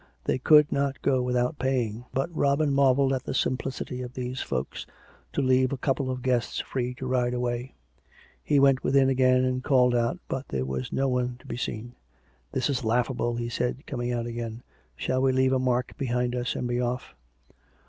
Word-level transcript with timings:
They 0.23 0.39
could 0.39 0.71
not 0.71 0.99
go 1.03 1.21
without 1.21 1.59
paying; 1.59 2.05
but 2.11 2.35
Robin 2.35 2.73
marvelled 2.73 3.13
at 3.13 3.23
the 3.25 3.35
simplicity 3.35 4.01
of 4.01 4.15
these 4.15 4.41
folks, 4.41 4.87
to 5.31 5.43
leave 5.43 5.71
a 5.71 5.77
couple 5.77 6.09
of 6.09 6.23
guests 6.23 6.59
free 6.59 6.95
to 6.95 7.05
ride 7.05 7.35
away; 7.35 7.75
he 8.43 8.59
went 8.59 8.83
within 8.83 9.09
again 9.09 9.45
and 9.45 9.63
called 9.63 9.93
out, 9.93 10.17
but 10.27 10.47
there 10.47 10.65
was 10.65 10.91
no 10.91 11.07
one 11.07 11.35
to 11.37 11.45
be 11.45 11.55
seen." 11.55 11.93
This 12.51 12.67
is 12.67 12.83
laughable," 12.83 13.35
he 13.35 13.47
said, 13.47 13.85
coming 13.85 14.11
out 14.11 14.25
again." 14.25 14.63
Shall 14.95 15.21
we 15.21 15.31
leave 15.31 15.53
a 15.53 15.59
mark 15.59 15.95
behind 15.99 16.33
us 16.33 16.55
and 16.55 16.67
be 16.67 16.81
off." 16.81 17.13